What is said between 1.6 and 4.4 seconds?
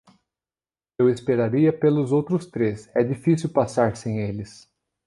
pelos outros três, é difícil passar sem